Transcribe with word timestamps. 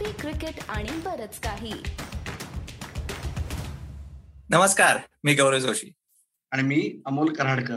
Coffee 0.00 0.12
cricket 0.20 0.54
आणि 0.68 0.90
बरच 0.90 1.40
काही. 1.40 1.72
नमस्कार 4.50 4.98
मी 5.24 5.34
गौरव 5.34 5.58
जोशी. 5.58 5.92
आणि 6.50 6.62
मी 6.62 7.02
अमोल 7.06 7.32
कराडकर. 7.32 7.74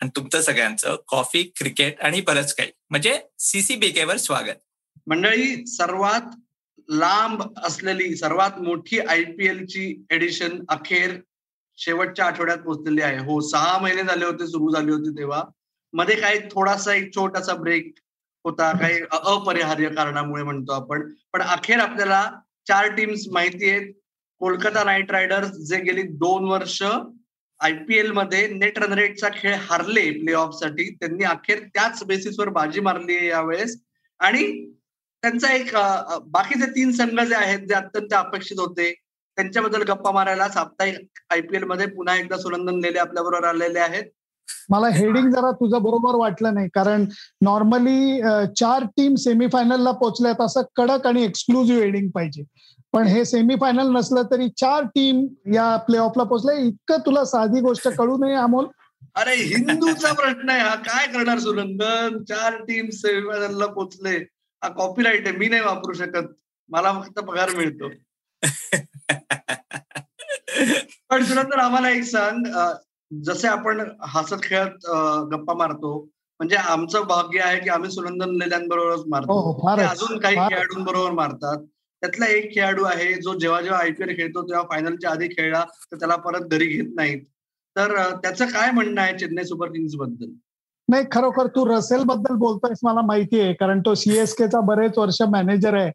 आणि 0.00 0.10
तुमचं 0.16 0.40
सगळ्यांचं 0.40 0.96
कॉफी 1.08 1.42
क्रिकेट 1.42 2.00
आणि 2.00 2.20
बरंच 2.20 2.54
काही. 2.54 2.70
म्हणजे 2.90 3.20
सीसीबीकेवर 3.38 4.16
स्वागत. 4.16 4.58
मंडळी 5.06 5.66
सर्वात 5.66 6.20
लांब 6.88 7.42
असलेली 7.64 8.16
सर्वात 8.16 8.58
मोठी 8.58 8.98
आय 8.98 9.24
पी 9.24 9.46
एलची 9.46 10.06
एडिशन 10.10 10.64
अखेर 10.68 11.20
शेवटच्या 11.76 12.26
आठवड्यात 12.26 12.58
पोहोचलेली 12.58 13.02
आहे. 13.02 13.18
हो 13.18 13.40
सहा 13.40 13.78
महिने 13.78 14.02
झाले 14.02 14.24
होते 14.24 14.46
सुरू 14.46 14.74
झाली 14.74 14.90
होती 14.90 15.10
तेव्हा. 15.10 15.44
मध्ये 15.92 16.20
काही 16.20 16.38
थोडासा 16.38 16.94
एक 16.94 17.14
छोटासा 17.14 17.54
ब्रेक 17.54 17.94
होता 18.46 18.70
काही 18.78 19.00
अपरिहार्य 19.12 19.88
कारणामुळे 19.88 20.42
म्हणतो 20.42 20.72
आपण. 20.72 21.10
पण 21.32 21.42
अखेर 21.42 21.78
आपल्याला 21.80 22.22
चार 22.68 22.88
टीम्स 22.96 23.26
माहिती 23.32 23.70
आहेत. 23.70 23.92
कोलकाता 24.40 24.82
नाईट 24.84 25.10
रायडर्स 25.10 25.50
जे 25.68 25.80
गेली 25.80 26.02
दोन 26.22 26.44
वर्ष 26.48 26.82
आयपीएलमध्ये 27.60 28.46
नेट 28.48 28.78
रन 28.78 28.92
रेटचा 28.92 29.28
खेळ 29.34 29.54
हारले 29.60 30.10
प्ले 30.10 30.32
ऑफसाठी 30.32 30.88
त्यांनी 30.94 31.24
अखेर 31.24 31.60
त्याच 31.74 32.02
बेसिसवर 32.06 32.48
बाजी 32.48 32.80
मारली 32.80 33.16
आहे 33.16 33.28
यावेळेस. 33.28 33.76
आणि 34.20 34.42
त्यांचा 35.22 35.52
एक 35.54 35.70
बाकीचे 36.26 36.66
तीन 36.66 36.92
संघ 36.92 37.20
जे 37.20 37.34
आहेत 37.34 37.66
जे 37.68 37.74
अत्यंत 37.74 38.14
अपेक्षित 38.14 38.58
होते 38.58 38.92
त्यांच्याबद्दल 39.38 39.82
गप्पा 39.82 40.10
मारायला 40.10 40.48
साप्ताहिक 40.48 41.20
आयपीएलमध्ये 41.30 41.86
पुन्हा 41.86 42.16
एकदा 42.16 42.36
सुनंदन 42.38 42.78
लेले 42.80 42.98
आपल्याबरोबर 42.98 43.44
आलेले 43.44 43.78
आहेत. 43.78 44.04
मला 44.70 44.88
हेडिंग 44.88 45.30
जरा 45.30 45.50
तुझं 45.50 45.82
बरोबर 45.82 46.14
वाटलं 46.14 46.54
नाही. 46.54 46.68
कारण 46.68 47.04
नॉर्मली 47.42 48.20
चार 48.56 48.84
टीम 48.84 49.14
सेमीफायनलला 49.14 49.90
पोहोचल्यात 49.90 50.40
असं 50.40 50.62
कडक 50.76 51.06
आणि 51.06 51.24
एक्सक्लुझिव्ह 51.24 51.82
हेडिंग 51.82 52.10
पाहिजे. 52.10 52.42
पण 52.92 53.02
हे 53.02 53.24
सेमीफायनल 53.24 53.96
नसलं 53.96 54.22
तरी 54.22 54.48
चार 54.48 54.82
टीम 54.84 55.26
या 55.54 55.76
प्ले 55.76 55.98
ऑफला 55.98 56.22
पोहोचले. 56.22 56.62
इतकं 56.66 56.98
तुला 57.06 57.24
साधी 57.24 57.60
गोष्ट 57.60 57.88
कळू 57.88 58.16
नये 58.16 58.34
अमोल. 58.34 58.66
अरे 59.14 59.34
हिंदूचा 59.34 60.12
प्रश्न 60.12 60.48
आहे 60.48 60.60
हा. 60.60 60.74
काय 60.74 61.06
करणार 61.06 61.38
सुनंदन? 61.38 62.22
चार 62.22 62.56
टीम 62.56 62.88
सेमीफायनलला 62.88 63.66
पोहोचले. 63.66 64.16
हा 64.62 64.68
कॉपीराईट 64.68 65.28
आहे. 65.28 65.36
मी 65.36 65.48
नाही 65.48 65.62
वापरू 65.62 65.92
शकत. 65.92 66.28
मला 66.68 66.92
फक्त 66.92 67.18
पगार 67.20 67.50
मिळतो. 67.50 67.88
पण 71.10 71.24
सुनंदन 71.24 71.60
आम्हाला 71.60 71.90
एक 71.90 72.02
सांग. 72.02 72.44
जसे 73.10 73.48
आपण 73.48 73.80
हसत 74.04 74.42
खेळत 74.42 74.86
गप्पा 75.32 75.54
मारतो 75.54 75.98
म्हणजे 76.40 76.56
आमचं 76.56 77.02
भाग्य 77.08 77.40
आहे 77.40 77.58
की 77.58 77.68
आम्ही 77.70 77.90
सुनंदन 77.90 78.34
लेल्यांबरोबरच 78.36 79.02
मारतो. 79.08 79.32
हो, 79.32 79.68
अजून 79.80 80.18
काही 80.18 80.36
खेळाडूंबरोबर 80.36 81.10
मारतात. 81.10 81.62
त्यातला 82.02 82.26
एक 82.26 82.52
खेळाडू 82.54 82.84
आहे 82.84 83.12
जो 83.14 83.34
जेव्हा 83.38 83.60
जेव्हा 83.60 83.80
आयपीएल 83.80 84.16
खेळतो 84.16 84.42
तेव्हा 84.42 84.62
फायनलच्या 84.70 85.10
आधी 85.10 85.28
खेळला 85.28 85.64
तर 85.92 85.96
त्याला 85.96 86.16
परत 86.16 86.48
घरी 86.50 86.66
घेत 86.66 86.90
नाहीत. 86.96 87.22
तर 87.76 87.96
त्याचं 88.22 88.46
काय 88.46 88.70
म्हणणं 88.70 89.00
आहे 89.00 89.16
चेन्नई 89.18 89.44
सुपर 89.44 89.68
किंग्सबद्दल 89.68 90.30
नाही 90.88 91.04
खरोखर 91.12 91.46
तू 91.46 91.64
रसेल 91.68 92.02
बद्दल 92.06 92.34
बोलतोयस 92.38 92.78
मला 92.82 93.00
माहिती 93.00 93.40
आहे 93.40 93.52
कारण 93.52 93.80
तो 93.80 93.94
सीएसकेचा 93.94 94.60
बरेच 94.60 94.98
वर्ष 94.98 95.20
मॅनेजर 95.30 95.74
आहे. 95.74 95.90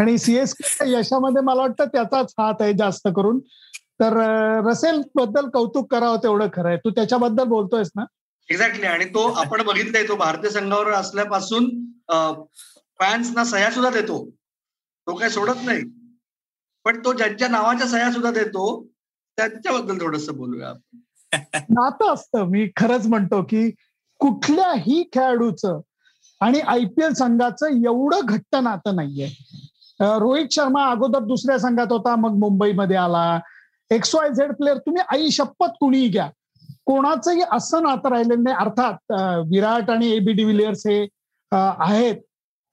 आणि 0.00 0.16
सीएसकेच्या 0.18 0.86
यशामध्ये 0.88 1.42
मला 1.42 1.60
वाटतं 1.60 1.84
त्याचाच 1.84 2.32
हात 2.38 2.60
आहे 2.60 2.72
जास्त 2.72 3.08
करून. 3.16 3.38
तर 4.00 4.16
रसेल 4.66 5.02
बद्दल 5.14 5.48
कौतुक 5.48 5.90
करावं 5.90 6.16
तेवढं 6.16 6.48
खरं 6.54 6.68
आहे 6.68 6.76
तू 6.76 6.90
त्याच्याबद्दल 6.90 7.44
बोलतोयस 7.44 7.90
ना? 7.96 8.04
एक्झॅक्टली 8.48 8.86
आणि 8.86 9.04
तो 9.04 9.32
आपण 9.32 9.62
बघितलंय 9.62 10.08
तो 10.08 10.16
भारतीय 10.16 10.50
संघावर 10.50 10.92
असल्यापासून 10.92 11.68
फॅन्सना 13.00 13.44
सह्या 13.44 13.70
सुद्धा 13.70 13.90
देतो. 13.90 14.30
तो 15.06 15.14
काय 15.14 15.28
सोडत 15.28 15.64
नाही. 15.64 15.82
पण 16.84 17.00
तो 17.04 17.12
ज्यांच्या 17.12 17.48
नावाच्या 17.48 17.86
सह्या 17.86 18.12
सुद्धा 18.12 18.30
देतो 18.30 18.64
त्यांच्याबद्दल 19.38 19.98
थोडस 19.98 20.28
बोलूया 20.30 20.68
आपण. 20.68 20.98
नातं 21.70 22.14
असतं. 22.14 22.44
मी 22.44 22.68
खरंच 22.76 23.06
म्हणतो 23.06 23.42
की 23.42 23.70
कुठल्याही 24.18 25.02
खेळाडूचं 25.14 25.80
आणि 26.40 26.60
आयपीएल 26.60 27.12
संघाचं 27.12 27.66
एवढं 27.66 28.20
घट्ट 28.24 28.56
नातं 28.56 28.96
नाहीये. 28.96 29.28
रोहित 30.00 30.46
शर्मा 30.50 30.90
अगोदर 30.90 31.18
दुसऱ्या 31.18 31.58
संघात 31.58 31.92
होता 31.92 32.16
मग 32.16 32.30
मुंबईमध्ये 32.30 32.96
आला. 32.96 33.38
एक्स 33.90 34.14
वाय 34.14 34.28
झेड 34.30 34.52
प्लेअर 34.56 34.78
तुम्ही 34.78 35.02
आई 35.12 35.30
शपथ 35.30 35.76
कुणीही 35.80 36.08
घ्या. 36.08 36.28
कोणाचंही 36.86 37.42
असं 37.52 37.82
नातं 37.82 38.08
राहिलेलं 38.08 38.42
नाही. 38.42 38.56
अर्थात 38.60 39.12
विराट 39.50 39.90
आणि 39.90 40.10
एबी 40.16 40.32
डिव्हिलियर्स 40.32 40.86
हे 40.86 41.06
आहेत. 41.52 42.16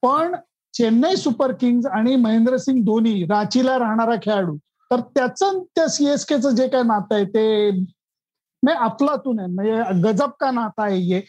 पण 0.02 0.34
चेन्नई 0.74 1.16
सुपर 1.16 1.52
किंग्ज 1.60 1.86
आणि 1.86 2.14
महेंद्रसिंग 2.16 2.84
धोनी 2.84 3.22
रांचीला 3.30 3.78
राहणारा 3.78 4.14
खेळाडू. 4.22 4.56
तर 4.90 5.00
त्याचं 5.14 5.62
त्या 5.76 5.88
सीएसकेचं 5.88 6.50
जे 6.56 6.66
काय 6.68 6.82
नातं 6.82 7.14
आहे 7.14 7.24
ते 7.24 7.70
नाही 7.70 8.76
अफलातून 8.76 9.38
आहे. 9.38 9.48
म्हणजे 9.48 10.00
गजब 10.02 10.30
का 10.40 10.50
नातं 10.50 10.82
आहे 10.82 10.98
हे? 10.98 11.20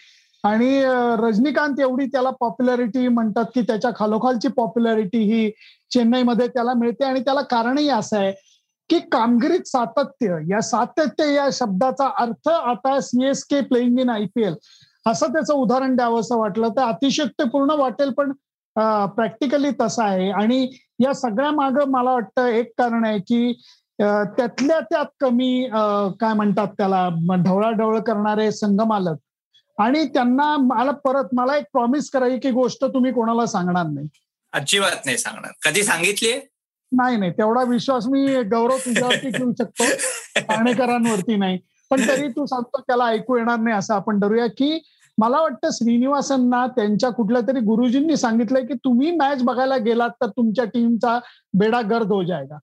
आणि 0.43 0.81
रजनीकांत 1.19 1.79
एवढी 1.79 2.05
त्याला 2.05 2.29
पॉप्युलॅरिटी 2.39 3.07
म्हणतात 3.07 3.45
की 3.55 3.61
त्याच्या 3.61 3.91
खालोखालची 3.95 4.47
पॉप्युलॅरिटी 4.47 5.23
ही 5.31 5.49
चेन्नईमध्ये 5.93 6.47
त्याला 6.47 6.73
मिळते. 6.73 7.03
आणि 7.05 7.19
त्याला 7.19 7.41
कारणही 7.41 7.89
असं 7.89 8.17
आहे 8.17 8.33
की 8.89 8.99
कामगिरीत 9.11 9.67
सातत्य 9.67 10.37
या 10.49 10.61
सातत्य 10.61 11.33
या 11.33 11.47
शब्दाचा 11.53 12.07
अर्थ 12.19 12.49
आता 12.49 12.99
सीएसके 13.01 13.61
प्लेईंग 13.61 13.99
इन 13.99 14.09
आयपीएल 14.09 14.55
असं 15.05 15.33
त्याचं 15.33 15.53
उदाहरण 15.53 15.95
द्यावं 15.95 16.19
असं 16.19 16.37
वाटलं. 16.37 16.69
तर 16.69 16.81
अतिशयक्तपूर्ण 16.83 17.71
वाटेल 17.77 18.09
पण 18.17 18.31
प्रॅक्टिकली 19.15 19.69
तसं 19.81 20.03
आहे. 20.03 20.29
आणि 20.31 20.67
या 21.03 21.13
सगळ्या 21.13 21.51
माग 21.51 21.79
मला 21.89 22.11
वाटतं 22.11 22.47
एक 22.47 22.71
कारण 22.77 23.05
आहे 23.05 23.19
की 23.19 23.53
त्यातल्या 23.99 24.79
त्यात 24.79 25.05
कमी 25.19 25.67
काय 26.19 26.33
म्हणतात 26.33 26.67
त्याला 26.77 27.07
ढवळाढवळ 27.37 27.99
करणारे 27.99 28.51
संघमालक 28.51 29.17
आणि 29.77 30.03
त्यांना 30.13 30.55
मला 30.57 30.91
परत 31.03 31.33
मला 31.33 31.55
एक 31.57 31.65
प्रॉमिस 31.73 32.09
करायची 32.11 32.37
की 32.39 32.51
गोष्ट 32.51 32.85
तुम्ही 32.85 33.11
कोणाला 33.13 33.45
सांगणार 33.45 33.85
नाही. 33.85 34.07
अजिबात 34.53 35.05
नाही 35.05 35.17
सांगणार. 35.17 35.51
कधी 35.65 35.83
सांगितली 35.83 36.31
नाही 36.91 37.17
नाही. 37.17 37.31
तेवढा 37.31 37.63
विश्वास 37.63 38.07
मी 38.07 38.43
गौरव 38.43 38.77
तुझ्यावरती 38.77 39.29
ठेवू 39.31 39.51
शकतो. 39.59 39.85
ठाणेकरांवरती 40.39 41.35
नाही. 41.35 41.57
पण 41.91 42.07
तरी 42.07 42.27
तू 42.27 42.45
सांगतो 42.45 42.81
त्याला 42.81 43.05
ऐकू 43.05 43.37
येणार 43.37 43.59
नाही 43.59 43.75
असं 43.75 43.93
आपण 43.93 44.19
धरूया 44.19 44.45
की 44.47 44.79
मला 45.17 45.41
वाटतं 45.41 45.69
श्रीनिवासांना 45.73 46.65
त्यांच्या 46.67 47.09
कुठल्या 47.09 47.41
तरी 47.47 47.59
गुरुजींनी 47.59 48.15
सांगितलंय 48.17 48.65
की 48.65 48.73
तुम्ही 48.73 49.11
मॅच 49.11 49.43
बघायला 49.43 49.77
गेलात 49.77 50.09
तर 50.21 50.27
तुमच्या 50.27 50.65
टीमचा 50.65 51.19
बेडा 51.53 51.81
गर्द 51.81 52.11
हो 52.11 52.23
जायगा. 52.23 52.57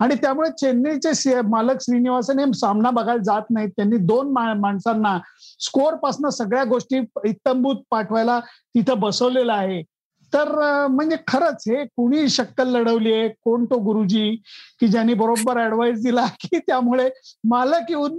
आणि 0.00 0.14
त्यामुळे 0.14 0.50
चेन्नईचे 0.50 1.40
मालक 1.40 1.80
श्रीनिवासन 1.80 2.38
हे 2.38 2.52
सामना 2.52 2.90
बघायला 2.90 3.22
जात 3.22 3.50
नाहीत. 3.50 3.68
त्यांनी 3.68 3.96
दोन 3.96 4.32
माणसांना 4.60 5.18
स्कोअरपासून 5.60 6.28
सगळ्या 6.30 6.64
गोष्टी 6.64 6.98
इत्तंभूत 7.24 7.76
पाठवायला 7.90 8.40
तिथं 8.74 9.00
बसवलेलं 9.00 9.52
आहे. 9.52 9.82
तर 10.32 10.50
म्हणजे 10.90 11.16
खरंच 11.26 11.64
हे 11.68 11.84
कुणी 11.86 12.28
शक्कल 12.28 12.68
लढवली 12.68 13.12
आहे 13.12 13.28
कोण 13.44 13.64
तो 13.64 13.78
गुरुजी 13.78 14.30
की 14.80 14.88
ज्यांनी 14.88 15.14
बरोबर 15.14 15.64
ऍडवाइस 15.64 16.02
दिला 16.02 16.26
की 16.40 16.58
त्यामुळे 16.58 17.08
मालक 17.44 17.90
येऊन 17.90 18.18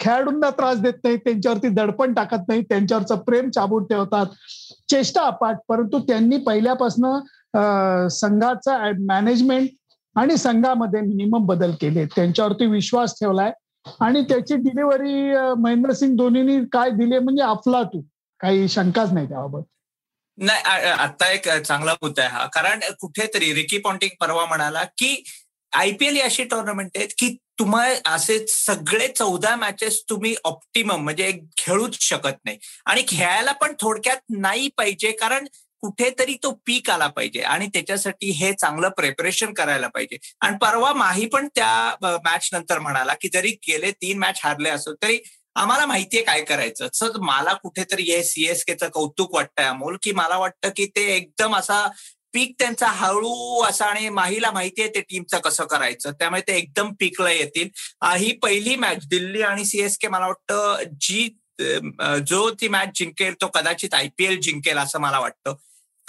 खेळाडूंना 0.00 0.50
त्रास 0.50 0.80
देत 0.80 0.92
नाही 1.04 1.16
त्यांच्यावरती 1.16 1.68
दडपण 1.68 2.12
टाकत 2.14 2.48
नाही 2.48 2.62
त्यांच्यावरचं 2.62 3.16
प्रेम 3.18 3.48
चाबून 3.50 3.84
ठेवतात. 3.84 4.26
चेष्टा 4.90 5.22
अपाट 5.22 5.56
परंतु 5.68 5.98
त्यांनी 5.98 6.36
पहिल्यापासून 6.36 7.06
संघाचा 8.10 8.76
मॅनेजमेंट 9.00 9.68
आणि 10.16 10.36
संघामध्ये 10.36 11.00
मिनिमम 11.00 11.46
बदल 11.46 11.70
केले. 11.80 12.04
त्यांच्यावरती 12.16 12.66
विश्वास 12.66 13.14
ठेवलाय 13.20 13.52
आणि 14.00 14.22
त्याची 14.22 14.56
डिलिव्हरी 14.56 15.34
महेंद्रसिंग 15.58 16.16
धोनीनी 16.16 16.58
काय 16.72 16.90
दिली 16.90 17.18
म्हणजे 17.18 17.42
अफलातू 17.42 18.00
काही 18.40 18.68
शंकाच 18.68 19.12
नाही 19.12 19.28
त्याबाबत. 19.28 19.62
नाही 20.38 20.62
आता 20.90 21.30
एक 21.32 21.48
चांगला 21.48 21.92
मुद्दा 22.02 22.22
आहे 22.22 22.32
हा. 22.32 22.46
कारण 22.46 22.80
कुठेतरी 23.00 23.52
रिकी 23.54 23.78
पॉन्टिंग 23.78 24.10
परवा 24.20 24.44
म्हणाला 24.46 24.84
की 24.98 25.22
आयपीएल 25.72 26.20
अशी 26.22 26.44
टुर्नामेंट 26.44 26.90
आहेत 26.96 27.08
की 27.18 27.36
तुम्हाला 27.58 28.10
असे 28.14 28.38
सगळे 28.48 29.06
चौदा 29.08 29.54
मॅचेस 29.56 30.02
तुम्ही 30.10 30.34
ऑप्टिमम 30.44 31.02
म्हणजे 31.04 31.30
खेळूच 31.56 31.96
शकत 32.00 32.44
नाही. 32.44 32.58
आणि 32.86 33.02
खेळायला 33.08 33.52
पण 33.52 33.74
थोडक्यात 33.80 34.18
नाही 34.38 34.68
पाहिजे 34.76 35.10
कारण 35.10 35.46
कुठेतरी 35.82 36.34
तो 36.42 36.50
पीक 36.66 36.90
आला 36.90 37.06
पाहिजे 37.06 37.40
आणि 37.40 37.66
त्याच्यासाठी 37.66 38.30
हे 38.30 38.52
चांगलं 38.52 38.88
प्रिपरेशन 38.88 39.52
करायला 39.52 39.88
पाहिजे. 39.88 40.16
आणि 40.40 40.56
परवा 40.60 40.92
माही 40.92 41.26
पण 41.26 41.48
त्या 41.54 42.18
मॅच 42.24 42.48
नंतर 42.52 42.78
म्हणाला 42.78 43.14
की 43.14 43.28
जरी 43.32 43.50
गेले 43.68 43.90
तीन 43.92 44.18
मॅच 44.18 44.40
हारले 44.44 44.68
असो 44.70 44.94
तरी 44.94 45.18
आम्हाला 45.56 45.86
माहितीये 45.86 46.22
काय 46.22 46.40
करायचं. 46.44 46.88
सर 46.94 47.18
मला 47.20 47.52
कुठेतरी 47.62 48.02
हे 48.04 48.22
सीएसकेचं 48.24 48.88
कौतुक 48.94 49.34
वाटतंय 49.34 49.64
अमोल 49.66 49.96
की 50.02 50.12
मला 50.12 50.36
वाटतं 50.38 50.70
की 50.76 50.86
ते 50.96 51.04
एकदम 51.16 51.56
असा 51.56 51.86
पीक 52.34 52.54
त्यांचा 52.58 52.86
हळू 52.86 53.62
असा 53.64 53.84
आणि 53.86 54.08
माहीला 54.08 54.50
माहिती 54.52 54.82
आहे 54.82 54.90
ते 54.94 55.00
टीमचं 55.00 55.38
कसं 55.44 55.64
करायचं. 55.66 56.12
त्यामुळे 56.12 56.40
ते 56.48 56.56
एकदम 56.58 56.92
पीकला 57.00 57.30
येतील. 57.30 57.68
ही 58.16 58.32
पहिली 58.42 58.74
मॅच 58.76 59.06
दिल्ली 59.10 59.42
आणि 59.42 59.64
सीएसके 59.64 60.08
मला 60.08 60.26
वाटतं 60.26 60.82
जी 61.00 61.28
जो 62.28 62.48
ती 62.60 62.68
मॅच 62.68 62.88
जिंकेल 62.94 63.34
तो 63.40 63.46
कदाचित 63.54 63.94
आयपीएल 63.94 64.40
जिंकेल 64.40 64.78
असं 64.78 65.00
मला 65.00 65.18
वाटतं. 65.20 65.54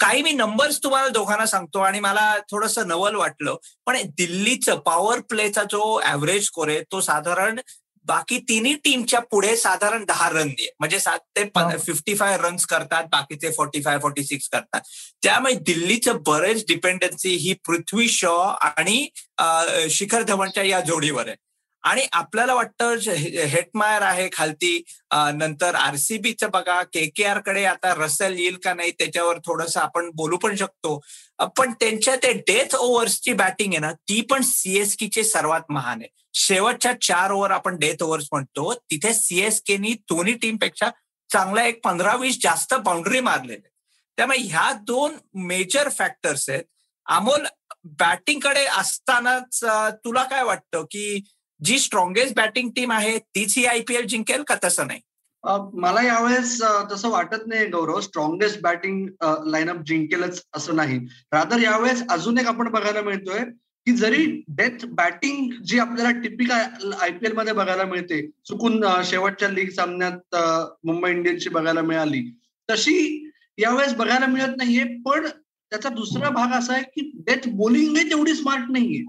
काही 0.00 0.22
मी 0.22 0.32
नंबर्स 0.32 0.78
तुम्हाला 0.82 1.08
दोघांना 1.08 1.46
सांगतो 1.46 1.78
आणि 1.80 2.00
मला 2.00 2.34
थोडस 2.50 2.78
नवल 2.78 3.14
वाटलं. 3.14 3.56
पण 3.86 3.96
दिल्लीचं 4.18 4.78
पॉवर 4.86 5.20
प्लेचा 5.30 5.62
जो 5.70 6.00
ऍव्हरेज 6.04 6.44
स्कोर 6.46 6.68
आहे 6.68 6.82
तो 6.92 7.00
साधारण 7.00 7.60
बाकी 8.08 8.38
तिन्ही 8.38 8.74
टीमच्या 8.74 9.20
पुढे 9.20 9.56
साधारण 9.56 10.04
दहा 10.04 10.28
रन 10.30 10.48
दे. 10.48 10.68
म्हणजे 10.80 10.98
सात 11.00 11.18
ते 11.36 11.44
फिफ्टी 11.78 12.14
फाय 12.14 12.36
रन्स 12.36 12.66
करतात 12.66 13.04
बाकीचे 13.12 13.50
फोर्टी 13.50 13.82
फाय 13.82 13.98
फोर्टी 13.98 14.24
सिक्स 14.24 14.48
करतात. 14.48 14.80
त्यामुळे 15.22 15.54
दिल्लीचं 15.66 16.22
बरेच 16.26 16.64
डिपेंडन्सी 16.68 17.34
ही 17.36 17.52
पृथ्वी 17.66 18.08
शॉ 18.08 18.36
आणि 18.60 19.08
शिखर 19.90 20.22
धवनच्या 20.22 20.62
या 20.62 20.80
जोडीवर 20.80 21.28
आहे. 21.28 21.36
आणि 21.84 22.02
आपल्याला 22.12 22.54
वाटतं 22.54 22.94
हेटमायर 23.48 24.02
आहे 24.02 24.28
खालती. 24.32 24.82
नंतर 25.34 25.74
आरसीबीचं 25.74 26.50
बघा 26.52 26.82
के 26.84 27.04
के 27.16 27.24
आरकडे 27.24 27.64
आता 27.64 27.92
रसेल 27.96 28.38
येईल 28.38 28.56
का 28.64 28.74
नाही 28.74 28.90
त्याच्यावर 28.98 29.38
थोडस 29.46 29.76
आपण 29.76 30.10
बोलू 30.16 30.36
पण 30.42 30.56
शकतो. 30.56 30.98
पण 31.58 31.72
त्यांच्या 31.80 32.16
ते 32.22 32.32
डेथ 32.48 32.74
ओव्हर्सची 32.76 33.32
बॅटिंग 33.32 33.72
आहे 33.72 33.80
ना 33.80 33.92
ती 33.92 34.20
पण 34.30 34.42
सीएसकेचे 34.44 35.24
सर्वात 35.24 35.70
महान 35.70 36.00
आहे. 36.00 36.08
शेवटच्या 36.34 36.92
चार 37.02 37.30
ओव्हर 37.32 37.50
आपण 37.50 37.76
डेथ 37.78 38.02
ओव्हर्स 38.02 38.26
म्हणतो 38.32 38.72
तिथे 38.90 39.12
सीएसकेनी 39.14 39.92
दोन्ही 40.10 40.34
टीमपेक्षा 40.42 40.90
चांगला 41.30 41.64
एक 41.66 41.80
पंधरा 41.84 42.14
वीस 42.16 42.38
जास्त 42.42 42.74
बाउंड्री 42.74 43.20
मारलेले 43.20 43.68
त्यामुळे 44.18 44.38
ह्या 44.40 44.72
दोन 44.86 45.16
मेजर 45.46 45.88
फॅक्टर्स 45.88 46.48
आहेत. 46.48 46.62
अमोल 47.06 47.46
बॅटिंगकडे 47.98 48.64
असतानाच 48.66 49.60
तुला 50.04 50.22
काय 50.24 50.42
वाटतं 50.44 50.82
की 50.90 51.20
जी 51.60 51.78
स्ट्रॉंगेस्ट 51.78 52.34
बॅटिंग 52.36 52.70
टीम 52.76 52.92
आहे 52.92 53.18
तीच 53.18 53.56
ही 53.58 53.64
आयपीएल 53.66 54.06
जिंकेल 54.06 54.42
का 54.42 54.54
तसं 54.64 54.86
नाही? 54.86 55.00
मला 55.74 56.02
यावेळेस 56.02 56.60
तसं 56.92 57.08
वाटत 57.10 57.46
नाही 57.46 57.66
गौरव. 57.70 58.00
स्ट्रॉंगेस्ट 58.00 58.60
बॅटिंग 58.62 59.06
लाईनअप 59.46 59.82
जिंकेलच 59.86 60.42
असं 60.56 60.76
नाही. 60.76 60.98
रादर 61.32 61.58
यावेळेस 61.58 62.02
अजून 62.10 62.38
एक 62.38 62.46
आपण 62.46 62.70
बघायला 62.70 63.00
मिळतोय 63.02 63.38
की 63.86 63.92
जरी 63.96 64.24
डेथ 64.48 64.84
बॅटिंग 64.86 65.50
जी 65.66 65.78
आपल्याला 65.78 66.10
टिपिकल 66.20 66.92
आयपीएलमध्ये 67.00 67.52
बघायला 67.52 67.84
मिळते 67.84 68.20
चुकून 68.46 68.84
शेवटच्या 69.04 69.48
लीग 69.48 69.70
सामन्यात 69.70 70.36
मुंबई 70.84 71.10
इंडियन्सची 71.10 71.48
बघायला 71.48 71.82
मिळाली 71.82 72.22
तशी 72.68 73.30
यावेळेस 73.58 73.94
बघायला 73.94 74.26
मिळत 74.26 74.56
नाहीये. 74.56 74.84
पण 75.06 75.26
त्याचा 75.26 75.88
दुसरा 75.88 76.28
भाग 76.30 76.58
असा 76.58 76.72
आहे 76.74 76.82
की 76.82 77.10
डेथ 77.26 77.48
बॉलिंग 77.52 77.96
तेवढी 78.10 78.34
स्मार्ट 78.34 78.70
नाहीये. 78.70 79.04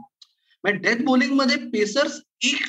म्हणजे 0.64 0.80
डेथ 0.80 1.04
बॉलिंगमध्ये 1.06 1.56
पेसर्स 1.74 2.20
एक 2.46 2.66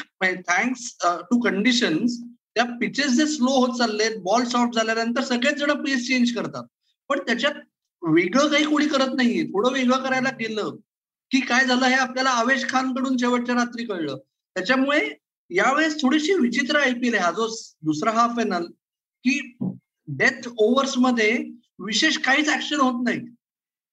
थँक्स 0.49 0.97
टू 1.31 1.41
कंडिशन्स 1.41 2.19
त्या 2.55 2.65
पिचेस 2.81 3.13
जे 3.13 3.27
स्लो 3.27 3.51
होत 3.51 3.77
चालले 3.79 4.09
बॉल 4.19 4.45
शॉर्ट 4.51 4.75
झाल्यानंतर 4.75 5.23
सगळेच 5.23 5.59
जण 5.59 5.73
पेस 5.85 6.07
चेंज 6.07 6.35
करतात. 6.35 6.65
पण 7.09 7.19
त्याच्यात 7.19 7.55
वेगळं 8.03 8.49
काही 8.49 8.65
कोणी 8.65 8.87
करत 8.89 9.15
नाहीये. 9.17 9.45
थोडं 9.45 9.73
वेगळं 9.73 10.03
करायला 10.03 10.31
गेलं 10.41 10.77
की 11.31 11.41
काय 11.41 11.65
झालं 11.67 11.87
हे 11.87 11.95
आपल्याला 11.95 12.31
आवेश 12.31 12.69
खानकडून 12.69 13.17
शेवटच्या 13.17 13.55
रात्री 13.55 13.85
कळलं. 13.85 14.17
त्याच्यामुळे 14.57 15.01
यावेळेस 15.51 16.01
थोडीशी 16.03 16.35
विचित्र 16.35 16.79
आयपीएल 16.79 17.15
आहे. 17.15 17.23
हा 17.25 17.31
जो 17.31 17.49
दुसरा 17.83 18.11
हाफ 18.11 18.39
आहे 18.39 18.49
ना 18.49 18.59
की 19.25 19.57
डेथ 20.09 20.49
ओव्हर्समध्ये 20.59 21.33
विशेष 21.87 22.19
काहीच 22.19 22.49
ऍक्शन 22.49 22.81
होत 22.81 23.05
नाही 23.05 23.21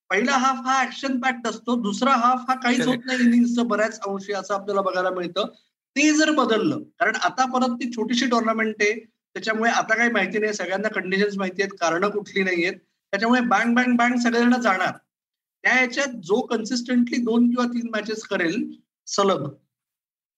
पहिला 0.10 0.38
हाफ 0.38 0.66
हा 0.66 0.82
ऍक्शन 0.82 1.20
पॅक्ट 1.20 1.48
असतो 1.48 1.76
दुसरा 1.82 2.12
हाफ 2.16 2.44
हा 2.50 2.56
काहीच 2.56 2.86
होत 2.88 3.06
नाही 3.06 3.24
इनिंग्सचं 3.24 3.68
बऱ्याच 3.68 4.00
अंशी 4.00 4.34
असं 4.34 4.54
आपल्याला 4.54 4.82
बघायला 4.82 5.10
मिळतं. 5.10 5.48
ते 5.96 6.12
जर 6.14 6.32
बदललं 6.32 6.80
कारण 7.00 7.16
आता 7.24 7.46
परत 7.52 7.74
ती 7.74 7.90
छोटीशी 7.92 8.26
टुर्नामेंट 8.30 8.76
आहे 8.82 8.94
त्याच्यामुळे 9.36 9.72
आता 9.72 9.96
काही 9.96 10.12
माहिती 10.12 10.40
नाही 10.40 10.54
सगळ्यांना 10.54 10.88
कंडिशन्स 10.90 11.38
माहिती 11.38 11.62
आहेत 11.62 11.74
कारण 11.80 12.06
कुठली 12.10 12.44
नाही 12.44 12.64
आहेत 12.66 12.78
त्याच्यामुळे 13.14 13.42
बँग 13.44 13.74
बँग 13.76 13.96
बँग 13.98 14.18
सगळेजण 14.20 14.60
जाणार. 14.62 14.92
त्या 15.64 15.74
ह्याच्यात 15.74 16.14
जो 16.26 16.40
कन्सिस्टंटली 16.48 17.18
दोन 17.24 17.50
किंवा 17.50 17.66
तीन 17.66 17.90
मॅचेस 17.94 18.22
करेल 18.24 18.64
सलग 19.08 19.48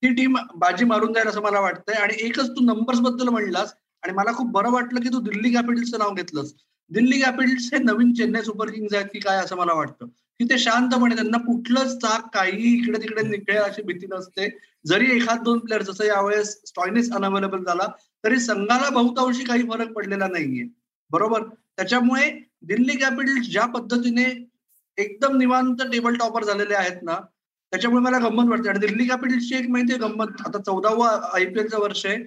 ती 0.03 0.13
टीम 0.15 0.37
बाजी 0.55 0.85
मारून 0.85 1.13
जाईल 1.13 1.27
असं 1.27 1.41
मला 1.41 1.59
वाटतंय. 1.59 1.95
आणि 1.95 2.13
एकच 2.19 2.49
तू 2.49 2.63
नंबर्सबद्दल 2.65 3.29
म्हणलास 3.29 3.73
आणि 4.03 4.13
मला 4.13 4.31
खूप 4.33 4.51
बरं 4.51 4.71
वाटलं 4.71 5.01
की 5.01 5.09
तू 5.09 5.19
दिल्ली 5.21 5.53
कॅपिटल्सचं 5.53 5.99
नाव 5.99 6.13
घेतलंस. 6.13 6.53
दिल्ली 6.91 7.19
कॅपिटल्स 7.21 7.69
हे 7.73 7.79
नवीन 7.79 8.13
चेन्नई 8.13 8.41
सुपर 8.41 8.69
किंग्स 8.69 8.93
आहेत 8.93 9.07
की 9.13 9.19
काय 9.19 9.37
असं 9.37 9.55
मला 9.55 9.73
वाटतं. 9.73 10.05
की 10.39 10.45
ते 10.45 10.57
शांतपणे 10.57 11.15
त्यांना 11.15 11.37
कुठलंच 11.37 11.95
चाक 11.97 12.33
काही 12.33 12.73
इकडे 12.77 13.01
तिकडे 13.01 13.21
निघेल 13.27 13.57
अशी 13.57 13.81
भीती 13.81 14.07
नसते. 14.11 14.47
जरी 14.87 15.11
एखाद 15.15 15.41
दोन 15.43 15.59
प्लेअर 15.59 15.81
जसं 15.81 16.03
यावेळेस 16.05 16.51
स्टॉयनिस 16.67 17.11
अनअवेलेबल 17.11 17.63
झाला 17.63 17.87
तरी 18.23 18.39
संघाला 18.39 18.89
बहुतांशी 18.89 19.43
काही 19.43 19.63
फरक 19.63 19.91
पडलेला 19.93 20.27
नाहीये. 20.27 20.65
बरोबर? 21.11 21.43
त्याच्यामुळे 21.77 22.29
दिल्ली 22.61 22.95
कॅपिटल्स 22.97 23.49
ज्या 23.51 23.65
पद्धतीने 23.65 24.23
एकदम 24.97 25.37
निवांत 25.37 25.81
टेबल 25.91 26.15
टॉपर 26.15 26.43
झालेले 26.43 26.75
आहेत 26.75 27.03
ना 27.03 27.19
त्याच्यामुळे 27.71 28.03
मला 28.03 28.17
गंमत 28.19 28.49
वाटते. 28.49 28.69
आणि 28.69 28.79
दिल्ली 28.79 29.07
कॅपिटल्सची 29.07 29.55
एक 29.55 29.69
माहिती 29.69 29.93
आहे 29.93 30.01
गंमत 30.01 30.41
आता 30.45 30.61
चौदावं 30.61 31.07
आयपीएलचं 31.33 31.79
वर्ष 31.79 32.05
आहे. 32.05 32.17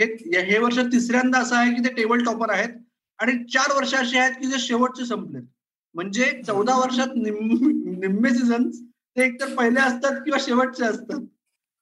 हे 0.00 0.40
हे 0.42 0.58
वर्ष 0.58 0.78
तिसऱ्यांदा 0.92 1.38
असं 1.38 1.56
आहे 1.56 1.74
की 1.74 1.84
ते 1.84 1.92
टेबल 1.94 2.24
टॉपर 2.24 2.50
आहेत. 2.50 2.68
आणि 3.22 3.32
चार 3.52 3.74
वर्ष 3.76 3.94
असे 3.94 4.18
आहेत 4.18 4.32
की 4.40 4.46
जे 4.46 4.58
शेवटचे 4.58 5.04
संपलेत. 5.06 5.42
म्हणजे 5.94 6.30
चौदा 6.46 6.76
वर्षात 6.76 7.14
निम्मे 7.16 8.30
सीझन 8.34 8.68
ते 8.70 9.24
एकतर 9.24 9.54
पहिले 9.54 9.80
असतात 9.80 10.20
किंवा 10.24 10.38
शेवटचे 10.40 10.84
असतात. 10.84 11.20